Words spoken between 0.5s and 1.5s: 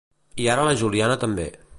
ara la Juliana també.